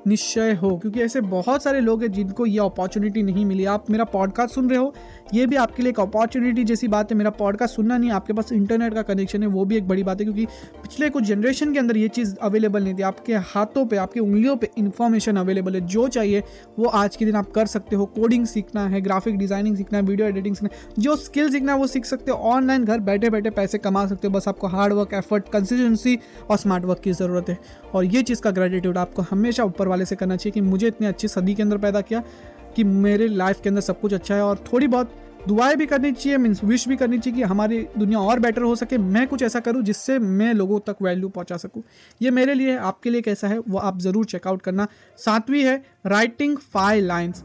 निश्चय 0.07 0.54
हो। 0.54 0.78
क्योंकि 0.78 1.01
ऐसे 1.01 1.22
बहुत 1.22 1.63
सारे 1.63 1.80
लोग 1.80 2.01
हैं 2.01 2.12
जिनको 2.12 2.46
ये 2.46 2.60
अपॉर्चुनिटी 2.60 3.24
नहीं 3.24 3.46
मिली। 3.46 3.66
आप 3.66 3.89
मेरा 3.89 4.04
पॉडकास्ट 4.04 4.56
सुन 4.56 4.69
रहे 4.69 4.80
हो, 4.80 4.96
ये 5.34 5.46
भी 5.46 5.56
आपके 5.56 5.84
लिए 5.84 5.89
एक 5.89 6.00
अपॉर्चुनिटी 6.00 6.63
जैसी 6.63 6.88
बात 6.88 7.12
है। 7.12 7.18
मेरा 7.18 7.30
पॉडकास्ट 7.30 7.75
सुनना 7.75 7.98
नहीं, 7.98 8.12
आपके 8.12 8.34
पास 8.34 8.51
इंटरनेट 8.51 8.94
का 8.94 9.01
कनेक्शन 9.01 9.42
है, 9.42 9.48
वो 9.48 9.66
भी 9.66 9.78
एक 9.78 9.88
बड़ी 9.88 10.04
बात 10.04 10.19
है। 10.19 10.25
क्योंकि 10.25 10.48
पिछले 10.94 11.10
कुछ 11.10 11.24
जनरेशन 11.24 11.72
के 11.74 11.80
अंदर 11.80 11.98
ये 11.98 12.07
चीज़ 12.07 12.36
अवेलेबल 12.44 12.84
नहीं 12.84 12.94
थी। 12.95 13.01
आपके 13.01 13.34
हाथों 13.45 13.86
पर 13.86 13.98
आपकी 13.98 14.19
उंगलियों 14.19 14.56
पे 14.56 14.69
इन्फॉर्मेशन 14.78 15.36
अवेलेबल 15.36 15.75
है। 15.75 15.80
जो 15.84 16.07
चाहिए, 16.07 16.44
वो 16.80 16.86
आज 16.88 17.16
के 17.16 17.25
दिन 17.25 17.36
आप 17.36 17.50
कर 17.51 17.66
सकते 17.66 17.95
हो। 17.95 18.06
कोडिंग 18.16 18.45
सीखना 18.45 18.86
है 18.88 19.01
ग्राफिक 19.01 19.38
डिज़ाइनिंग 19.38 19.78
सीखना 19.78 20.00
है 20.00 20.04
वीडियो 20.06 20.28
एडिटिंग 20.28 20.56
सीखना 20.56 20.69
जो 21.00 21.16
स्किल 21.16 21.50
सीखना 21.51 21.74
है, 21.74 21.80
वो 21.80 21.88
सीख 21.88 22.06
सकते 22.06 22.31
हो। 22.31 22.38
ऑनलाइन 22.50 22.86
घर 22.86 23.00
बैठे 23.00 23.30
बैठे 23.30 23.50
पैसे 23.51 23.78
कमा 23.78 24.06
सकते 24.07 24.28
हो। 24.28 24.34
बस 24.34 24.48
आपको 24.48 24.68
हार्ड 24.68 24.94
वर्क 24.94 25.13
एफर्ट 25.13 25.50
कंसिस्टेंसी 25.50 26.18
और 26.50 26.57
स्मार्ट 26.57 26.86
वर्क 26.86 27.00
की 27.00 27.12
ज़रूरत 27.13 27.50
है। 27.50 27.57
और 27.94 28.06
ये 28.06 28.22
चीज़ 28.22 28.42
का 28.42 28.51
ग्रेटिट्यूड 28.51 28.98
आपको 28.98 29.22
हमेशा 29.31 29.63
ऊपर 29.63 29.88
वाले 29.88 30.06
से 30.06 30.16
करना 30.16 30.36
चाहिए 30.36 30.51
कि 30.51 30.62
मुझे 30.62 30.88
इतनी 30.88 31.07
अच्छी 31.07 31.28
सदी 31.28 31.56
के 31.56 31.63
अंदर 31.63 31.78
पैदा 31.80 32.01
किया 32.04 32.24
कि 32.75 32.84
मेरे 32.84 33.28
लाइफ 33.28 33.62
के 33.62 33.69
अंदर 33.69 33.81
सब 33.81 34.00
कुछ 34.00 34.13
अच्छा 34.13 34.36
है। 34.36 34.44
और 34.44 34.63
थोड़ी 34.72 34.88
बहुत 34.88 35.16
दुआएँ 35.48 35.75
भी 35.75 35.86
करनी 35.86 36.12
चाहिए 36.12 36.38
मीन्स 36.38 36.63
विश 36.63 36.88
भी 36.88 36.95
करनी 36.95 37.18
चाहिए 37.19 37.38
कि 37.38 37.44
हमारी 37.44 37.80
दुनिया 37.98 38.19
और 38.19 38.40
बेटर 38.40 38.62
हो 38.62 38.75
सके। 38.75 38.98
मैं 38.98 39.25
कुछ 39.28 39.42
ऐसा 39.44 39.60
करूँ 39.60 39.81
जिससे 39.84 40.18
मैं 40.19 40.54
लोगों 40.54 40.80
तक 40.80 41.01
वैल्यू 41.01 41.30
पहुँचा 41.30 41.57
सकूँ। 41.57 41.84
ये 42.22 42.31
मेरे 42.31 42.54
लिए, 42.54 42.75
आपके 42.78 43.10
लिए 43.10 43.22
कैसा 43.22 43.48
है, 43.48 43.57
वो 43.60 43.78
आप 43.80 44.00
ज़रूर 44.00 44.25
चेकआउट 44.25 44.62
करना। 44.62 44.88
सातवीं 45.19 45.63
है 45.63 45.84
राइटिंग 46.06 46.57
फाइव 46.57 47.06
लाइन्स 47.06 47.44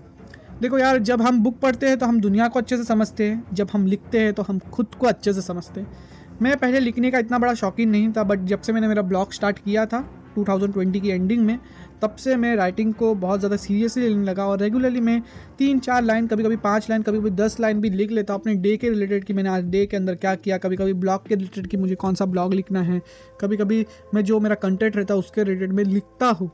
देखो 0.60 0.78
यार, 0.78 0.98
जब 0.98 1.22
हम 1.22 1.42
बुक 1.42 1.58
पढ़ते 1.58 1.86
हैं 1.86 1.98
तो 1.98 2.06
हम 2.06 2.20
दुनिया 2.20 2.48
को 2.48 2.58
अच्छे 2.58 2.76
से 2.76 2.84
समझते 2.84 3.24
हैं। 3.24 3.44
जब 3.52 3.68
हम 3.72 3.86
लिखते 3.86 4.20
हैं 4.20 4.32
तो 4.34 4.42
हम 4.42 4.58
खुद 4.72 4.94
को 5.00 5.06
अच्छे 5.06 5.32
से 5.32 5.42
समझते 5.42 5.80
हैं। 5.80 6.06
मैं 6.42 6.56
पहले 6.56 6.80
लिखने 6.80 7.10
का 7.10 7.18
इतना 7.18 7.38
बड़ा 7.38 7.54
शौकीन 7.54 7.90
नहीं 7.90 8.12
था 8.12 8.22
बट 8.24 8.44
जब 8.44 8.60
से 8.60 8.72
मैंने 8.72 8.88
मेरा 8.88 9.02
ब्लॉग 9.02 9.32
स्टार्ट 9.32 9.58
किया 9.58 9.86
था 9.86 10.04
2020 10.34 11.00
की 11.00 11.08
एंडिंग 11.08 11.44
में 11.44 11.58
तब 12.02 12.16
से 12.16 12.36
मैं 12.36 12.54
राइटिंग 12.56 12.92
को 12.94 13.14
बहुत 13.16 13.38
ज़्यादा 13.40 13.56
सीरियसली 13.56 14.08
लेने 14.08 14.24
लगा 14.24 14.46
और 14.46 14.58
रेगुलरली 14.60 15.00
मैं 15.00 15.20
तीन 15.58 15.78
चार 15.78 16.02
लाइन 16.02 16.26
कभी 16.26 16.42
कभी 16.42 16.56
पाँच 16.58 16.88
लाइन 16.90 17.02
कभी 17.02 17.18
कभी 17.18 17.30
दस 17.32 17.58
लाइन 17.60 17.80
भी 17.80 17.90
लिख 17.90 18.10
लेता 18.10 18.34
हूँ 18.34 18.40
अपने 18.40 18.54
डे 18.56 18.76
के 18.76 18.88
रिलेटेड 18.88 19.24
कि 19.24 19.32
मैंने 19.32 19.48
आज 19.48 19.64
डे 19.66 19.84
के 19.86 19.96
अंदर 19.96 20.14
क्या 20.16 20.34
किया 20.36 20.58
कभी 20.58 20.76
कभी 20.76 20.92
ब्लॉग 20.94 21.26
के 21.28 21.34
रिलेटेड 21.34 21.66
कि 21.66 21.76
मुझे 21.76 21.94
कौन 21.96 22.14
सा 22.14 22.24
ब्लॉग 22.26 22.54
लिखना 22.54 22.82
है 22.82 23.00
कभी 23.40 23.56
कभी 23.56 23.84
मैं 24.14 24.24
जो 24.24 24.40
मेरा 24.40 24.54
कंटेंट 24.56 24.96
रहता 24.96 25.14
है 25.14 25.20
उसके 25.20 25.44
रिलेटेड 25.44 25.72
मैं 25.72 25.84
लिखता 25.84 26.26
हूँ, 26.30 26.50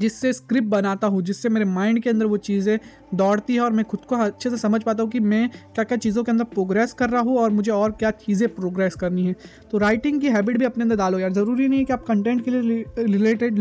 जिससे 0.00 0.32
स्क्रिप्ट 0.32 0.68
बनाता 0.68 1.06
हूँ, 1.06 1.20
जिससे 1.22 1.48
मेरे 1.48 1.64
माइंड 1.66 2.00
के 2.02 2.10
अंदर 2.10 2.26
वो 2.26 2.36
चीज़ें 2.38 2.78
दौड़ती 3.14 3.54
है 3.54 3.60
और 3.60 3.72
मैं 3.72 3.84
खुद 3.84 4.00
को 4.08 4.16
अच्छे 4.16 4.50
से 4.50 4.56
समझ 4.58 4.82
पाता 4.82 5.02
हूँ 5.02 5.10
कि 5.10 5.20
मैं 5.22 5.48
क्या 5.48 5.84
क्या 5.84 5.98
चीज़ों 5.98 6.24
के 6.24 6.30
अंदर 6.32 6.44
प्रोग्रेस 6.46 6.92
कर 6.92 7.10
रहा 7.10 7.20
हूँ 7.20 7.38
और 7.38 7.50
मुझे 7.50 7.70
और 7.72 7.92
क्या 7.92 8.10
चीज़ें 8.10 8.48
प्रोग्रेस 8.54 8.94
करनी 8.94 9.26
है। 9.26 9.34
तो 9.72 9.78
राइटिंग 9.78 10.20
की 10.20 10.28
हैबिट 10.28 10.58
भी 10.58 10.64
अपने 10.64 10.82
अंदर 10.82 10.96
डालो 10.96 11.18
यार, 11.18 11.32
ज़रूरी 11.32 11.68
नहीं 11.68 11.78
है 11.78 11.84
कि 11.84 11.92
आप 11.92 12.04
कंटेंट 12.04 12.44
के 12.44 12.50
लिए 12.50 12.84
रिलेटेड 12.98 13.58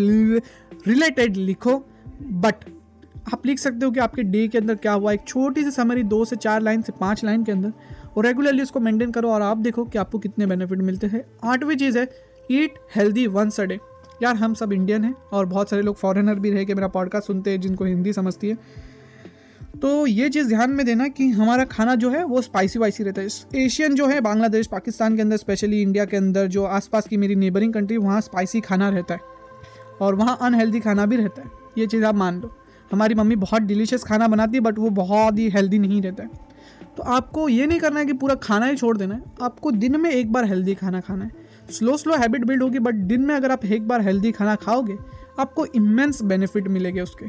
रिलेटेड 0.87 1.37
लिखो 1.37 1.77
बट 2.21 2.55
आप 3.33 3.45
लिख 3.45 3.59
सकते 3.59 3.85
हो 3.85 3.91
कि 3.91 3.99
आपके 3.99 4.23
डे 4.23 4.47
के 4.47 4.57
अंदर 4.57 4.75
क्या 4.75 4.93
हुआ? 4.93 5.11
एक 5.11 5.21
छोटी 5.27 5.63
सी 5.63 5.71
समरी 5.71 6.03
दो 6.03 6.25
से 6.25 6.35
चार 6.35 6.61
लाइन 6.61 6.81
से 6.81 6.91
पाँच 6.91 7.23
लाइन 7.23 7.43
के 7.43 7.51
अंदर, 7.51 7.71
और 8.17 8.25
रेगुलरली 8.25 8.63
उसको 8.63 8.79
मेंटेन 8.79 9.11
करो 9.11 9.31
और 9.31 9.41
आप 9.41 9.57
देखो 9.57 9.85
कि 9.85 9.97
आपको 9.97 10.19
कितने 10.19 10.45
बेनिफिट 10.45 10.79
मिलते 10.79 11.07
हैं। 11.07 11.23
आठवीं 11.43 11.75
चीज़ 11.75 11.99
है 11.99 12.07
eat 12.51 12.73
healthy 12.95 13.27
once 13.27 13.59
a 13.59 13.63
day 13.63 13.79
यार, 14.23 14.35
हम 14.35 14.53
सब 14.53 14.73
इंडियन 14.73 15.03
हैं, 15.03 15.15
और 15.33 15.45
बहुत 15.45 15.69
सारे 15.69 15.81
लोग 15.81 15.95
फॉरेनर 15.95 16.35
भी 16.35 16.51
रहे 16.51 16.65
कि 16.65 16.73
मेरा 16.73 16.87
पॉडकास्ट 16.87 17.27
सुनते 17.27 17.51
हैं, 17.51 17.61
जिनको 17.61 17.85
हिंदी 17.85 18.13
समझती 18.13 18.49
है। 18.49 18.57
तो 19.81 20.07
ये 20.07 20.29
चीज़ 20.29 20.47
ध्यान 20.47 20.71
में 20.71 20.85
देना 20.85 21.07
कि 21.07 21.27
हमारा 21.29 21.65
खाना 21.65 21.95
जो 21.95 22.09
है, 22.09 22.23
वो 22.23 22.41
स्पाइसी 22.41 22.79
वाइसी 22.79 23.03
रहता 23.03 23.21
है। 23.21 23.27
एशियन 23.55 23.95
जो 23.95 24.07
है, 24.07 24.21
बांग्लादेश, 24.21 24.67
पाकिस्तान 24.67 25.15
के 25.15 25.21
अंदर 25.21 25.37
स्पेशली 25.37 25.81
इंडिया 25.81 26.05
के 26.05 26.17
अंदर, 26.17 26.47
जो 26.47 26.63
आसपास 26.63 27.07
की 27.07 27.17
मेरी 27.17 27.35
नेबरिंग 27.35 27.73
कंट्री 27.73 27.97
वहाँ 27.97 28.21
स्पाइसी 28.21 28.61
खाना 28.61 28.89
रहता 28.89 29.13
है। 29.13 29.34
और 30.01 30.15
वहाँ 30.15 30.37
अनहेल्दी 30.41 30.79
खाना 30.79 31.05
भी 31.05 31.15
रहता 31.15 31.41
है। 31.41 31.51
ये 31.77 31.87
चीज़ 31.87 32.03
आप 32.03 32.15
मान 32.15 32.39
लो। 32.41 32.55
हमारी 32.91 33.15
मम्मी 33.15 33.35
बहुत 33.35 33.61
डिलीशियस 33.61 34.03
खाना 34.03 34.27
बनाती 34.27 34.53
है 34.53 34.59
बट 34.59 34.79
वो 34.79 34.89
बहुत 34.89 35.37
ही 35.37 35.49
हेल्दी 35.49 35.79
नहीं 35.79 36.01
रहता 36.01 36.23
है। 36.23 36.29
तो 36.97 37.03
आपको 37.03 37.49
ये 37.49 37.67
नहीं 37.67 37.79
करना 37.79 37.99
है 37.99 38.05
कि 38.05 38.13
पूरा 38.13 38.35
खाना 38.35 38.65
ही 38.65 38.75
छोड़ 38.75 38.97
देना 38.97 39.15
है। 39.15 39.21
आपको 39.41 39.71
दिन 39.71 40.01
में 40.01 40.11
एक 40.11 40.31
बार 40.33 40.45
हेल्दी 40.45 40.75
खाना 40.75 40.99
खाना 40.99 41.25
है। 41.25 41.31
स्लो 41.71 41.97
स्लो 41.97 42.15
हैबिट 42.15 42.45
बिल्ड 42.45 42.63
होगी 42.63 42.79
बट 42.79 42.95
दिन 42.95 43.21
में 43.21 43.35
अगर 43.35 43.51
आप 43.51 43.65
एक 43.65 43.87
बार 43.87 44.01
हेल्दी 44.01 44.31
खाना 44.31 44.55
खाओगे, 44.55 44.97
आपको 45.39 45.65
इमेंस 45.65 46.21
बेनिफिट 46.23 46.67
मिलेगा 46.67 47.03
उसके। 47.03 47.25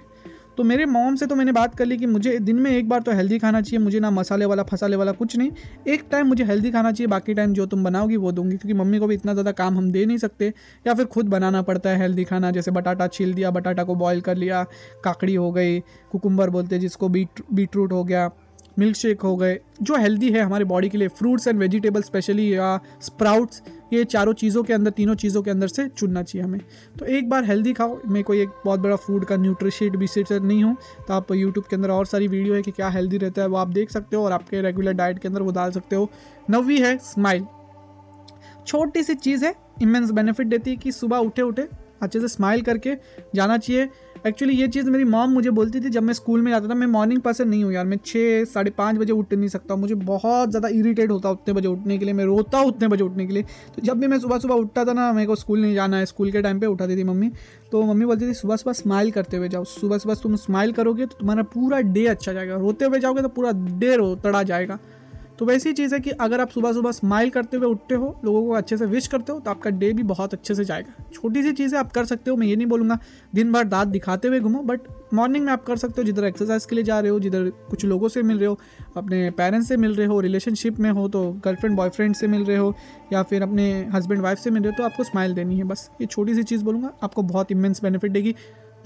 तो 0.58 0.64
मेरे 0.64 0.84
मॉम 0.86 1.14
से 1.16 1.26
तो 1.26 1.34
मैंने 1.34 1.52
बात 1.52 1.74
कर 1.74 1.86
ली 1.86 1.96
कि 1.96 2.06
मुझे 2.06 2.38
दिन 2.38 2.56
में 2.56 2.70
एक 2.70 2.88
बार 2.88 3.00
तो 3.00 3.12
हेल्दी 3.12 3.38
खाना 3.38 3.60
चाहिए, 3.60 3.78
मुझे 3.78 4.00
ना 4.00 4.10
मसाले 4.10 4.44
वाला, 4.44 4.62
फसाले 4.62 4.96
वाला 4.96 5.12
कुछ 5.12 5.36
नहीं। 5.36 5.50
एक 5.88 6.04
टाइम 6.10 6.26
मुझे 6.26 6.44
हेल्दी 6.44 6.70
खाना 6.70 6.92
चाहिए, 6.92 7.08
बाकी 7.08 7.34
टाइम 7.34 7.52
जो 7.52 7.66
तुम 7.66 7.84
बनाओगी 7.84 8.16
वो 8.16 8.32
दूँगी, 8.32 8.56
क्योंकि 8.56 8.74
मम्मी 8.74 8.98
को 8.98 9.06
भी 9.06 9.14
इतना 9.14 9.32
ज़्यादा 9.32 9.52
काम 9.52 9.76
हम 9.78 9.90
दे 9.90 10.04
नहीं 10.06 10.18
सकते, 10.18 10.52
या 10.86 10.94
फिर 10.94 11.04
खुद 11.06 11.28
बनाना 11.28 11.62
पड़ता 11.62 11.90
है 11.90 11.98
हेल्दी 11.98 12.24
खाना, 12.24 12.50
जैसे 12.50 12.70
बटाटा 12.70 13.06
छील 13.08 13.34
दिया, 13.34 13.50
बटाटा 13.50 13.84
को 13.84 13.94
बॉयल 13.94 14.20
कर 14.20 14.36
लिया, 14.36 14.64
काकड़ी 15.04 15.34
हो 15.34 15.50
गई 15.52 15.78
कुकुम्बर 16.10 16.50
बोलते 16.50 16.78
जिसको 16.78 17.08
बीट 17.08 17.42
बीटरूट 17.52 17.92
हो 17.92 18.02
गया 18.04 18.30
मिल्क 18.78 18.96
शेक 18.96 19.20
हो 19.20 19.36
गए, 19.36 19.58
जो 19.82 19.96
हेल्दी 19.96 20.30
है 20.30 20.40
हमारे 20.40 20.64
बॉडी 20.64 20.88
के 20.88 20.98
लिए 20.98 21.08
फ्रूट्स 21.10 21.46
एंड 21.48 21.58
वेजिटेबल 21.58 22.02
स्पेशली 22.02 22.52
या 22.54 22.78
स्प्राउट्स 23.02 23.62
ये 23.92 24.04
चारों 24.04 24.32
चीज़ों 24.34 24.62
के 24.62 24.72
अंदर, 24.72 24.90
तीनों 24.90 25.14
चीज़ों 25.14 25.42
के 25.42 25.50
अंदर 25.50 25.68
से 25.68 25.88
चुनना 25.88 26.22
चाहिए 26.22 26.44
हमें। 26.44 26.60
तो 26.98 27.04
एक 27.06 27.28
बार 27.30 27.44
हेल्दी 27.44 27.72
खाओ 27.72 27.98
मैं 28.06 28.22
कोई 28.24 28.40
एक 28.42 28.48
बहुत 28.64 28.80
बड़ा 28.80 28.96
फ़ूड 28.96 29.24
का 29.24 29.36
न्यूट्रिशियट 29.36 29.96
विशिट 29.96 30.32
नहीं 30.32 30.62
हूँ 30.64 30.76
तो 31.08 31.14
आप 31.14 31.32
यूट्यूब 31.32 31.64
के 31.64 31.76
अंदर 31.76 31.90
और 31.90 32.06
सारी 32.06 32.28
वीडियो 32.28 32.54
है 32.54 32.62
कि 32.62 32.70
क्या 32.70 32.88
हेल्दी 32.90 33.18
रहता 33.18 33.42
है, 33.42 33.48
वो 33.48 33.56
आप 33.56 33.68
देख 33.70 33.90
सकते 33.90 34.16
हो 34.16 34.24
और 34.24 34.32
आपके 34.32 34.62
रेगुलर 34.62 34.92
डाइट 34.94 35.18
के 35.18 35.28
अंदर 35.28 35.42
वो 35.42 35.52
डाल 35.52 35.70
सकते 35.72 35.96
हो। 35.96 36.10
नवी 36.50 36.80
है 36.80 36.96
स्माइल 37.04 37.46
छोटी 38.66 39.02
सी 39.02 39.14
चीज़ 39.16 39.44
है 39.44 39.54
इमेंस 39.82 40.10
बेनिफिट 40.10 40.46
देती 40.46 40.70
है 40.70 40.76
कि 40.76 40.92
सुबह 40.92 41.18
उठे 41.18 41.42
उठे 41.42 41.68
अच्छे 42.02 42.20
से 42.20 42.28
स्माइल 42.28 42.62
करके 42.62 42.94
जाना 43.34 43.56
चाहिए 43.58 43.88
एक्चुअली 44.26 44.54
ये 44.54 44.66
चीज़ 44.68 44.88
मेरी 44.90 45.04
मॉम 45.04 45.30
मुझे 45.30 45.50
बोलती 45.50 45.80
थी 45.80 45.88
जब 45.88 46.02
मैं 46.02 46.12
स्कूल 46.14 46.40
में 46.42 46.50
जाता 46.52 46.68
था, 46.68 46.74
मैं 46.74 46.86
मॉर्निंग 46.86 47.20
पर्सन 47.20 47.48
नहीं 47.48 47.64
हूँ 47.64 47.72
यार। 47.72 47.84
मैं 47.86 47.98
छः, 48.06 48.44
साढ़े 48.44 48.70
पाँच 48.70 48.96
बजे 48.96 49.12
उठ 49.12 49.32
नहीं 49.34 49.48
सकता 49.48 49.76
मुझे 49.76 49.94
बहुत 49.94 50.50
ज़्यादा 50.50 50.68
इरीटेट 50.68 51.10
होता 51.10 51.30
उतने 51.30 51.54
बजे 51.54 51.68
उठने 51.68 51.98
के 51.98 52.04
लिए। 52.04 52.14
मैं 52.14 52.24
रोता 52.24 52.58
हूँ 52.58 52.68
उतने 52.68 52.88
बजे 52.88 53.04
उठने 53.04 53.26
के 53.26 53.32
लिए। 53.32 53.42
तो 53.76 53.82
जब 53.82 53.98
भी 53.98 54.06
मैं 54.06 54.18
सुबह 54.18 54.38
सुबह 54.38 54.54
उठता 54.54 54.84
था 54.84 54.92
ना, 54.92 55.12
मेरे 55.12 55.26
को 55.26 55.34
स्कूल 55.34 55.60
नहीं 55.60 55.74
जाना 55.74 55.96
है। 55.96 56.06
स्कूल 56.06 56.32
के 56.32 56.42
टाइम 56.42 56.60
पर 56.60 56.66
उठाती 56.66 56.96
थी 56.96 57.04
मम्मी। 57.04 57.30
तो 57.72 57.82
मम्मी 57.82 58.04
बोलती 58.04 58.28
थी 58.28 58.34
सुबह 58.34 58.56
सुबह 58.56 58.72
स्माइल 58.72 59.10
करते 59.10 59.36
हुए 59.36 59.48
जाओ। 59.48 59.64
सुबह 59.66 59.98
सुबह 59.98 60.14
तुम 60.14 60.36
स्माइल 60.36 60.72
करोगे 60.72 61.06
तो 61.06 61.16
तुम्हारा 61.20 61.42
पूरा 61.54 61.80
डे 61.80 62.06
अच्छा 62.06 62.32
जाएगा। 62.32 62.56
रोते 62.56 62.84
हुए 62.84 63.00
जाओगे 63.00 63.22
तो 63.22 63.28
पूरा 63.28 63.52
डे 63.54 63.96
रो, 63.96 64.14
तड़ा 64.16 64.42
जाएगा। 64.42 64.78
तो 65.38 65.44
वैसी 65.44 65.72
चीज़ 65.72 65.94
है 65.94 65.98
कि 66.00 66.10
अगर 66.10 66.40
आप 66.40 66.50
सुबह 66.50 66.72
सुबह 66.72 66.92
स्माइल 66.92 67.30
करते 67.30 67.56
हुए 67.56 67.66
उठते 67.66 67.94
हो, 67.94 68.14
लोगों 68.24 68.42
को 68.44 68.52
अच्छे 68.52 68.76
से 68.76 68.86
विश 68.86 69.06
करते 69.06 69.32
हो 69.32 69.40
तो 69.40 69.50
आपका 69.50 69.70
डे 69.72 69.92
भी 69.92 70.02
बहुत 70.04 70.34
अच्छे 70.34 70.54
से 70.54 70.64
जाएगा। 70.64 71.04
छोटी 71.14 71.42
सी 71.42 71.52
चीज़ें 71.52 71.78
आप 71.78 71.90
कर 71.92 72.04
सकते 72.04 72.30
हो, 72.30 72.36
मैं 72.36 72.46
ये 72.46 72.56
नहीं 72.56 72.66
बोलूँगा 72.66 72.98
दिन 73.34 73.52
भर 73.52 73.64
दांत 73.66 73.88
दिखाते 73.88 74.28
हुए 74.28 74.40
घूमो 74.40 74.62
बट 74.62 74.80
मॉर्निंग 75.14 75.44
में 75.44 75.52
आप 75.52 75.64
कर 75.64 75.76
सकते 75.76 76.00
हो, 76.00 76.04
जिधर 76.04 76.24
एक्सरसाइज 76.24 76.64
के 76.66 76.76
लिए 76.76 76.84
जा 76.84 77.00
रहे 77.00 77.10
हो, 77.10 77.20
जिधर 77.20 77.50
कुछ 77.70 77.84
लोगों 77.84 78.08
से 78.08 78.22
मिल 78.22 78.38
रहे 78.38 78.46
हो, 78.46 78.58
अपने 78.96 79.30
पेरेंट्स 79.32 79.68
से 79.68 79.76
मिल 79.76 79.94
रहे 79.94 80.06
हो 80.06 80.20
रिलेशनशिप 80.20 80.78
में 80.78 80.90
हो 80.90 81.06
तो 81.08 81.30
गर्लफ्रेंड 81.44 81.76
बॉयफ्रेंड 81.76 82.14
से 82.14 82.26
मिल 82.28 82.44
रहे 82.44 82.56
हो, 82.56 82.74
या 83.12 83.22
फिर 83.22 83.42
अपने 83.42 83.70
हस्बैंड 83.94 84.22
वाइफ 84.22 84.38
से 84.38 84.50
मिल 84.50 84.62
रहे 84.62 84.70
हो 84.70 84.76
तो 84.78 84.84
आपको 84.84 85.04
स्माइल 85.04 85.34
देनी 85.34 85.58
है 85.58 85.64
बस। 85.64 85.90
ये 86.00 86.06
छोटी 86.06 86.34
सी 86.34 86.42
चीज़ 86.44 86.64
बोलूँगा, 86.64 86.92
आपको 87.02 87.22
बहुत 87.24 87.52
इमेंस 87.52 87.82
बेनिफिट 87.82 88.12
देगी। 88.12 88.34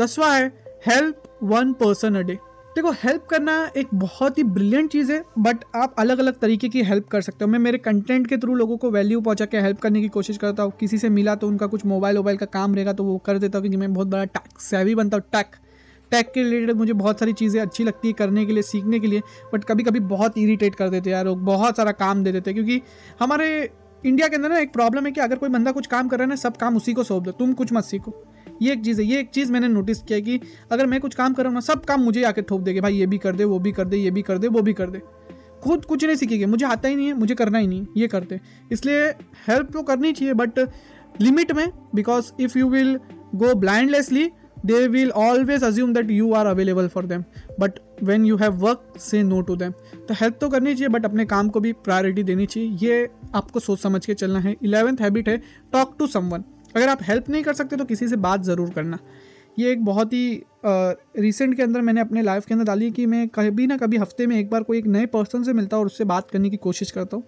दसवा 0.00 0.34
है 0.34 0.52
help 0.86 1.22
one 1.42 1.72
person 1.74 2.14
a 2.14 2.20
day 2.20 2.38
देखो 2.76 2.90
हेल्प 2.94 3.24
करना 3.30 3.54
एक 3.76 3.88
बहुत 3.94 4.36
ही 4.38 4.42
ब्रिलियंट 4.46 4.90
चीज़ 4.90 5.10
है 5.12 5.22
बट 5.38 5.64
आप 5.76 5.94
अलग 5.98 6.18
अलग 6.18 6.38
तरीके 6.40 6.68
की 6.68 6.82
हेल्प 6.82 7.08
कर 7.08 7.20
सकते 7.20 7.44
हो। 7.44 7.50
मैं 7.50 7.58
मेरे 7.58 7.78
कंटेंट 7.78 8.26
के 8.26 8.36
थ्रू 8.36 8.54
लोगों 8.54 8.76
को 8.76 8.90
वैल्यू 8.90 9.20
पहुँचा 9.20 9.44
के 9.44 9.58
हेल्प 9.58 9.80
करने 9.80 10.00
की 10.00 10.08
कोशिश 10.08 10.36
करता 10.38 10.62
हूँ। 10.62 10.72
किसी 10.80 10.98
से 10.98 11.08
मिला 11.08 11.34
तो 11.34 11.48
उनका 11.48 11.66
कुछ 11.66 11.84
मोबाइल 11.86 12.16
वोबाइल 12.16 12.36
का 12.36 12.46
काम 12.48 12.74
रहेगा 12.74 12.92
तो 12.92 13.04
वो 13.04 13.16
कर 13.18 13.38
देता 13.38 13.58
हूँ, 13.58 13.62
क्योंकि 13.62 13.76
मैं 13.76 13.92
बहुत 13.94 14.06
बड़ा 14.06 14.24
टैक 14.26 14.60
सेवी 14.60 14.94
बनता 14.94 15.16
हूँ। 15.16 15.24
टैक 15.32 15.56
टैक 16.12 16.30
के 16.34 16.42
रिलेटेड 16.42 16.76
मुझे 16.76 16.92
बहुत 16.92 17.18
सारी 17.20 17.32
चीज़ें 17.32 17.60
अच्छी 17.62 17.84
लगती 17.84 18.08
है 18.08 18.14
करने 18.14 18.46
के 18.46 18.52
लिए, 18.52 18.62
सीखने 18.62 19.00
के 19.00 19.06
लिए 19.06 19.22
बट 19.52 19.64
कभी 19.64 19.82
कभी 19.82 20.00
बहुत 20.08 20.38
इरीटेट 20.38 20.74
कर 20.74 20.88
देते 20.88 21.10
यार, 21.10 21.24
लोग 21.24 21.44
बहुत 21.44 21.76
सारा 21.76 21.92
काम 21.92 22.24
दे 22.24 22.32
देते 22.32 22.52
क्योंकि 22.52 22.80
हमारे 23.20 23.70
इंडिया 24.02 24.28
के 24.28 24.36
अंदर 24.36 24.48
ना 24.48 24.58
एक 24.58 24.72
प्रॉब्लम 24.72 25.06
है 25.06 25.12
कि 25.12 25.20
अगर 25.20 25.36
कोई 25.36 25.48
बंदा 25.50 25.72
कुछ 25.72 25.86
काम 25.86 26.08
कर 26.08 26.18
रहा 26.18 26.24
है 26.24 26.28
ना, 26.28 26.36
सब 26.36 26.56
काम 26.56 26.76
उसी 26.76 26.92
को 26.92 27.02
सौंप 27.04 27.22
दो, 27.22 27.32
तुम 27.32 27.52
कुछ 27.52 27.72
मत 27.72 27.84
सीखो। 27.84 28.22
ये 28.62 28.72
एक 28.72 28.84
चीज़ 28.84 29.00
है, 29.00 29.06
ये 29.06 29.20
एक 29.20 29.30
चीज़ 29.30 29.52
मैंने 29.52 29.68
नोटिस 29.68 30.02
किया 30.02 30.18
कि 30.20 30.40
अगर 30.72 30.86
मैं 30.86 31.00
कुछ 31.00 31.14
काम 31.14 31.34
कर 31.34 31.42
रहा 31.42 31.48
हूँ 31.48 31.54
ना, 31.54 31.60
सब 31.62 31.84
काम 31.84 32.02
मुझे 32.02 32.22
आके 32.24 32.42
ठोक 32.42 32.60
देगे, 32.60 32.80
भाई 32.80 32.94
ये 32.94 33.06
भी 33.06 33.18
कर 33.18 33.36
दे, 33.36 33.44
वो 33.44 33.58
भी 33.58 33.72
कर 33.72 33.84
दे, 33.84 33.96
ये 33.96 34.10
भी 34.10 34.22
कर 34.22 34.38
दे, 34.38 34.48
वो 34.48 34.62
भी 34.62 34.72
कर 34.72 34.90
दे। 34.90 35.02
खुद 35.62 35.84
कुछ 35.84 36.04
नहीं 36.04 36.16
सीखेंगे, 36.16 36.46
मुझे 36.46 36.66
आता 36.66 36.88
ही 36.88 36.96
नहीं 36.96 37.06
है, 37.06 37.14
मुझे 37.14 37.34
करना 37.34 37.58
ही 37.58 37.66
नहीं, 37.66 37.86
ये 37.96 38.06
करते 38.08 38.40
इसलिए 38.72 39.08
हेल्प 39.48 39.70
तो 39.72 39.82
करनी 39.82 40.12
चाहिए 40.12 40.34
बट 40.34 40.58
लिमिट 41.20 41.52
में 41.52 41.68
because 41.94 42.30
if 42.40 42.58
you 42.58 42.68
will 42.68 42.98
go 43.34 43.54
blindlessly 43.56 44.30
they 44.66 44.86
will 44.88 45.10
always 45.10 45.64
assume 45.64 45.92
that 45.94 46.10
you 46.10 46.32
are 46.34 46.46
available 46.46 46.88
for 46.88 47.06
them 47.06 47.24
but 47.60 47.78
when 48.04 48.24
you 48.24 48.36
have 48.36 48.56
work 48.58 48.98
say 49.00 49.22
no 49.22 49.40
to 49.40 49.56
them 49.56 49.72
तो 50.08 50.14
हेल्प 50.14 50.38
तो 50.40 50.48
करनी 50.48 50.74
चाहिए 50.74 50.88
बट 50.88 51.04
अपने 51.04 51.24
काम 51.26 51.48
को 51.48 51.60
भी 51.60 51.72
प्रायोरिटी 51.84 52.22
देनी 52.22 52.46
चाहिए। 52.46 52.76
ये 52.82 53.08
आपको 53.34 53.60
सोच 53.60 53.80
समझ 53.80 54.04
के 54.06 54.14
चलना 54.14 54.38
है। 54.38 54.56
इलेवेंथ 54.62 55.00
हैबिट 55.00 55.28
है 55.28 55.36
टॉक 55.72 55.94
टू 55.98 56.06
समवन 56.06 56.44
अगर 56.74 56.88
आप 56.88 57.02
हेल्प 57.02 57.28
नहीं 57.30 57.42
कर 57.42 57.54
सकते 57.54 57.76
तो 57.76 57.84
किसी 57.84 58.08
से 58.08 58.16
बात 58.18 58.42
ज़रूर 58.42 58.70
करना। 58.70 58.98
ये 59.56 59.70
एक 59.72 59.84
बहुत 59.84 60.12
ही 60.12 60.42
रिसेंट 60.64 61.54
के 61.56 61.62
अंदर 61.62 61.80
मैंने 61.80 62.00
अपने 62.00 62.22
लाइफ 62.22 62.44
के 62.46 62.54
अंदर 62.54 62.64
डाली 62.64 62.90
कि 62.90 63.06
मैं 63.06 63.28
कभी 63.28 63.66
ना 63.66 63.76
कभी 63.76 63.96
हफ़्ते 63.96 64.26
में 64.26 64.36
एक 64.38 64.50
बार 64.50 64.62
कोई 64.62 64.78
एक 64.78 64.86
नए 64.86 65.06
पर्सन 65.06 65.42
से 65.42 65.52
मिलता 65.52 65.76
हूँ 65.76 65.82
और 65.82 65.86
उससे 65.86 66.04
बात 66.04 66.30
करने 66.30 66.50
की 66.50 66.56
कोशिश 66.58 66.90
करता 66.90 67.16
हूँ। 67.16 67.24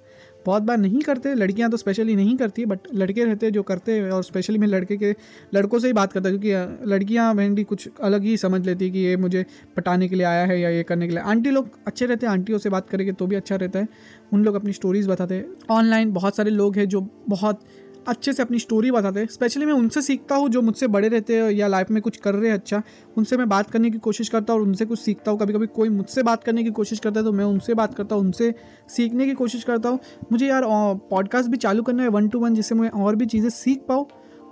बहुत 0.46 0.62
बार 0.62 0.78
नहीं 0.78 1.00
करते, 1.00 1.34
लड़कियाँ 1.34 1.70
तो 1.70 1.76
स्पेशली 1.76 2.14
नहीं 2.16 2.36
करती 2.36 2.64
बट 2.66 2.86
लड़के 2.94 3.24
रहते 3.24 3.50
जो 3.50 3.62
करते 3.62 3.92
हैं 3.92 4.10
और 4.10 4.22
स्पेशली 4.24 4.58
मैं 4.58 4.68
लड़के 4.68 4.96
के, 4.96 5.14
लड़कों 5.54 5.78
से 5.78 5.86
ही 5.86 5.92
बात 5.92 6.12
करता 6.12 6.30
क्योंकि 6.30 6.88
लड़कियाँ 6.90 7.32
मेनली 7.34 7.64
कुछ 7.64 7.88
अलग 8.02 8.22
ही 8.22 8.36
समझ 8.36 8.64
लेती 8.66 8.90
कि 8.90 8.98
ये 8.98 9.16
मुझे 9.16 9.44
पटाने 9.76 10.08
के 10.08 10.16
लिए 10.16 10.26
आया 10.26 10.44
है 10.44 10.60
या 10.60 10.70
ये 10.70 10.82
करने 10.82 11.06
के 11.06 11.14
लिए। 11.14 11.22
आंटी 11.22 11.50
लोग 11.50 11.70
अच्छे 11.86 12.06
रहते 12.06 12.26
हैं, 12.26 12.32
आंटियों 12.32 12.58
से 12.58 12.70
बात 12.70 12.88
करेंगे 12.90 13.12
तो 13.12 13.26
भी 13.26 13.36
अच्छा 13.36 13.56
रहता 13.56 13.78
है। 13.78 13.88
उन 14.32 14.44
लोग 14.44 14.54
अपनी 14.54 14.72
स्टोरीज़ 14.72 15.08
बताते 15.08 15.34
हैं। 15.34 15.46
ऑनलाइन 15.70 16.12
बहुत 16.12 16.36
सारे 16.36 16.50
लोग 16.50 16.76
हैं 16.76 16.88
जो 16.88 17.00
बहुत 17.28 17.64
अच्छे 18.08 18.32
से 18.32 18.42
अपनी 18.42 18.58
स्टोरी 18.58 18.90
बताते 18.90 19.20
हैं। 19.20 19.26
स्पेशली 19.26 19.66
मैं 19.66 19.72
उनसे 19.72 20.02
सीखता 20.02 20.36
हूँ 20.36 20.48
जो 20.48 20.62
मुझसे 20.62 20.86
बड़े 20.88 21.08
रहते 21.08 21.36
हैं 21.36 21.50
या 21.50 21.66
लाइफ 21.68 21.90
में 21.90 22.00
कुछ 22.02 22.16
कर 22.16 22.34
रहे 22.34 22.50
हैं 22.50 22.58
अच्छा 22.58 22.82
उनसे 23.16 23.36
मैं 23.36 23.48
बात 23.48 23.70
करने 23.70 23.90
की 23.90 23.98
कोशिश 23.98 24.28
करता 24.28 24.52
हूँ 24.52 24.60
और 24.60 24.66
उनसे 24.66 24.84
कुछ 24.84 24.98
सीखता 25.00 25.30
हूँ। 25.30 25.38
कभी 25.40 25.52
कभी 25.52 25.66
कोई 25.68 25.88
मुझसे 25.88 26.22
बात 26.22 26.44
करने 26.44 26.64
की 26.64 26.70
कोशिश 26.72 26.98
करता 26.98 27.20
है 27.20 27.26
तो 27.26 27.32
मैं 27.32 27.44
उनसे 27.44 27.74
बात 27.74 27.94
करता 27.94 28.14
हूँ, 28.14 28.24
उनसे 28.24 28.54
सीखने 28.88 29.26
की 29.26 29.34
कोशिश 29.34 29.64
करता 29.64 29.88
हूँ। 29.88 29.98
मुझे 30.32 30.46
यार 30.46 30.62
पॉडकास्ट 31.10 31.50
भी 31.50 31.56
चालू 31.58 31.82
करना 31.82 32.02
है 32.02 32.08
वन 32.08 32.28
टू 32.28 32.40
वन 32.40 32.54
जिससे 32.54 32.74
मैं 32.74 32.90
और 32.90 33.16
भी 33.16 33.26
चीज़ें 33.26 33.48
सीख 33.50 33.84
पाऊँ। 33.88 34.06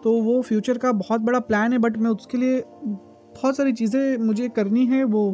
तो 0.05 0.13
वो 0.23 0.41
फ्यूचर 0.43 0.79
का 0.79 0.93
बहुत 0.95 1.21
बड़ा 1.21 1.39
प्लान 1.41 1.73
है 1.73 1.79
बट 1.79 1.97
मैं 1.97 2.11
उसके 2.11 2.39
लिए 2.39 2.63
बहुत 2.67 3.57
सारी 3.57 3.73
चीज़ें 3.73 4.17
मुझे 4.19 4.49
करनी 4.51 4.87
है 4.87 5.03
वो 5.07 5.27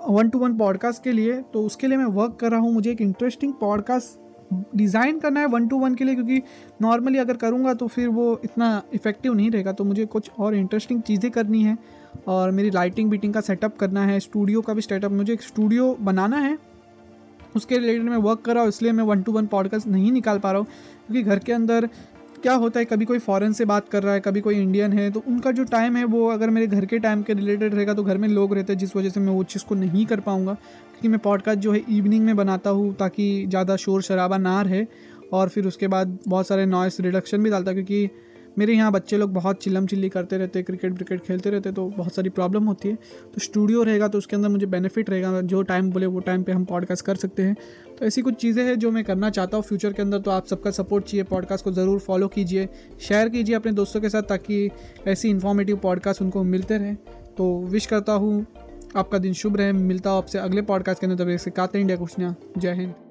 वन 0.00 0.28
टू 0.28 0.38
वन 0.38 0.56
पॉडकास्ट 0.58 1.02
के 1.04 1.12
लिए। 1.12 1.40
तो 1.52 1.62
उसके 1.62 1.86
लिए 1.86 1.98
मैं 1.98 2.04
वर्क 2.14 2.36
कर 2.40 2.50
रहा 2.50 2.60
हूँ, 2.60 2.72
मुझे 2.72 2.90
एक 2.90 3.00
इंटरेस्टिंग 3.00 3.52
पॉडकास्ट 3.60 4.24
डिज़ाइन 4.52 5.18
करना 5.18 5.40
है 5.40 5.46
वन 5.46 5.66
टू 5.68 5.78
वन 5.78 5.94
के 5.94 6.04
लिए 6.04 6.14
क्योंकि 6.14 6.42
नॉर्मली 6.82 7.18
अगर 7.18 7.36
करूँगा 7.36 7.74
तो 7.74 7.86
फिर 7.88 8.08
वो 8.08 8.40
इतना 8.44 8.82
इफ़ेक्टिव 8.94 9.34
नहीं 9.34 9.50
रहेगा। 9.50 9.72
तो 9.72 9.84
मुझे 9.84 10.06
कुछ 10.06 10.30
और 10.38 10.54
इंटरेस्टिंग 10.54 11.02
चीज़ें 11.02 11.30
करनी 11.30 11.62
है 11.62 11.76
और 12.28 12.50
मेरी 12.50 12.70
लाइटिंग 12.70 13.10
बीटिंग 13.10 13.34
का 13.34 13.40
सेटअप 13.40 13.76
करना 13.76 14.04
है, 14.06 14.18
स्टूडियो 14.20 14.60
का 14.60 14.74
भी 14.74 14.82
सेटअप। 14.82 15.12
मुझे 15.12 15.32
एक 15.32 15.42
स्टूडियो 15.42 15.94
बनाना 16.00 16.38
है, 16.38 16.56
उसके 17.56 17.78
रिलेटेड 17.78 18.02
मैं 18.02 18.16
वर्क 18.18 18.40
कर 18.40 18.54
रहा 18.54 18.62
हूँ, 18.62 18.68
इसलिए 18.68 18.92
मैं 18.92 19.04
वन 19.04 19.22
टू 19.22 19.32
वन 19.32 19.46
पॉडकास्ट 19.46 19.86
नहीं 19.88 20.12
निकाल 20.12 20.38
पा 20.38 20.52
रहा 20.52 20.60
हूँ, 20.60 20.66
क्योंकि 21.06 21.22
घर 21.22 21.38
के 21.38 21.52
अंदर 21.52 21.88
क्या 22.46 22.54
होता 22.54 22.80
है? 22.80 22.84
कभी 22.84 23.04
कोई 23.04 23.18
फॉरेन 23.18 23.52
से 23.52 23.64
बात 23.64 23.88
कर 23.88 24.02
रहा 24.02 24.12
है, 24.14 24.20
कभी 24.20 24.40
कोई 24.40 24.54
इंडियन 24.56 24.92
है 24.92 25.10
तो 25.10 25.22
उनका 25.28 25.50
जो 25.52 25.64
टाइम 25.64 25.96
है 25.96 26.04
वो 26.04 26.26
अगर 26.30 26.50
मेरे 26.50 26.66
घर 26.66 26.84
के 26.86 26.98
टाइम 26.98 27.22
के 27.22 27.34
रिलेटेड 27.34 27.74
रहेगा 27.74 27.94
तो 27.94 28.02
घर 28.04 28.18
में 28.18 28.28
लोग 28.28 28.54
रहते 28.54 28.72
हैं, 28.72 28.78
जिस 28.78 28.94
वजह 28.96 29.10
से 29.10 29.20
मैं 29.20 29.32
वो 29.32 29.42
चीज़ 29.44 29.64
को 29.64 29.74
नहीं 29.74 30.04
कर 30.06 30.20
पाऊँगा। 30.20 30.52
क्योंकि 30.52 31.08
मैं 31.08 31.18
पॉडकास्ट 31.18 31.60
जो 31.60 31.72
है 31.72 31.80
इवनिंग 31.90 32.24
में 32.24 32.36
बनाता 32.36 32.70
हूँ, 32.70 32.94
ताकि 32.94 33.46
ज़्यादा 33.48 33.76
शोर 33.76 34.02
शराबा 34.02 34.38
ना 34.38 34.60
रहे, 34.62 34.84
और 35.32 35.48
फिर 35.48 35.66
उसके 35.66 35.88
बाद 35.88 36.18
बहुत 36.28 36.46
सारे 36.48 36.66
नॉइस 36.66 37.00
रिडक्शन 37.00 37.42
भी 37.42 37.50
डालता 37.50 37.72
क्योंकि 37.72 38.04
मेरे 38.58 38.74
यहाँ 38.74 38.92
बच्चे 38.92 39.16
लोग 39.16 39.32
बहुत 39.32 39.62
चिल्लम 39.62 39.86
चिल्ली 39.86 40.08
करते 40.08 40.36
रहते 40.38 40.62
क्रिकेट 40.62 40.92
व्रिकेट 40.92 41.20
खेलते 41.22 41.50
रहते 41.50 41.72
तो 41.72 41.86
बहुत 41.88 42.14
सारी 42.14 42.28
प्रॉब्लम 42.30 42.64
होती 42.64 42.88
है। 42.88 42.94
तो 43.34 43.40
स्टूडियो 43.40 43.82
रहेगा 43.82 44.08
तो 44.08 44.18
उसके 44.18 44.36
अंदर 44.36 44.48
मुझे 44.48 44.66
बेनिफिट 44.66 45.10
रहेगा, 45.10 45.40
जो 45.40 45.62
टाइम 45.62 45.90
बोले 45.90 46.06
वो 46.06 46.20
टाइम 46.20 46.42
पर 46.42 46.52
हम 46.52 46.64
पॉडकास्ट 46.64 47.04
कर 47.06 47.16
सकते 47.16 47.42
हैं। 47.42 47.56
तो 47.98 48.04
ऐसी 48.06 48.22
कुछ 48.22 48.34
चीज़ें 48.34 48.62
हैं 48.64 48.78
जो 48.78 48.90
मैं 48.90 49.04
करना 49.04 49.30
चाहता 49.30 49.56
हूँ 49.56 49.64
फ्यूचर 49.64 49.92
के 49.92 50.02
अंदर 50.02 50.18
तो 50.18 50.30
आप 50.30 50.46
सबका 50.46 50.70
सपोर्ट 50.72 51.04
चाहिए, 51.04 51.24
पॉडकास्ट 51.24 51.64
को 51.64 51.72
ज़रूर 51.72 51.98
फॉलो 52.00 52.28
कीजिए, 52.28 52.68
शेयर 53.00 53.28
कीजिए 53.28 53.56
अपने 53.56 53.72
दोस्तों 53.72 54.00
के 54.00 54.08
साथ, 54.08 54.22
ताकि 54.24 54.70
ऐसी 55.06 55.28
इन्फॉर्मेटिव 55.28 55.76
पॉडकास्ट 55.76 56.22
उनको 56.22 56.42
मिलते 56.44 56.78
रहें। 56.78 56.94
तो 57.36 57.54
विश 57.62 57.86
करता 57.86 58.12
हूँ, 58.12 58.46
आपका 58.96 59.18
दिन 59.18 59.32
शुभ 59.34 59.56
रहे, 59.56 59.72
मिलता 59.72 60.10
हूँ 60.10 60.18
आपसे 60.18 60.38
अगले 60.38 60.62
पॉडकास्ट 60.64 61.00
के 61.00 61.06
अंदर, 61.06 61.24
तब 61.24 61.36
से 61.36 61.50
काते 61.52 61.80
इंडिया 61.80 61.96
कुछ 61.96 62.14
जय 62.18 62.72
हिंद। 62.72 63.05